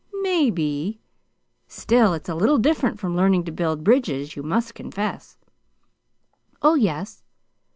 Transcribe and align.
"Maybe. 0.23 0.99
Still, 1.67 2.15
it's 2.15 2.27
a 2.27 2.33
little 2.33 2.57
different 2.57 2.99
from 2.99 3.15
learning 3.15 3.43
to 3.43 3.51
build 3.51 3.83
bridges, 3.83 4.35
you 4.35 4.41
must 4.41 4.73
confess." 4.73 5.37
"Oh, 6.63 6.73
yes." 6.73 7.21